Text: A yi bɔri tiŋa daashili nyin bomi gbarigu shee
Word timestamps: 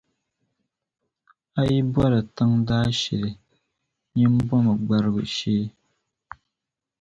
A 1.59 1.61
yi 1.69 1.77
bɔri 1.93 2.19
tiŋa 2.35 2.57
daashili 2.67 3.31
nyin 4.13 4.33
bomi 4.47 4.73
gbarigu 4.85 5.23
shee 5.35 5.67